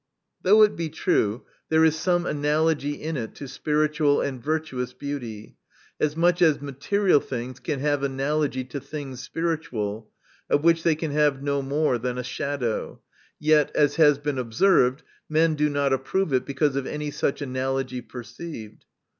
[0.41, 5.57] Though it be true, there is some analogy in it to spiritual and virtuous beauty,
[5.99, 10.09] as much as material things can have analogy to things spiritual
[10.49, 12.99] (on which they can have no more than a shadow),
[13.37, 18.01] yet, as has been observed, men do not approve it because of any such analogy
[18.01, 18.85] perceived.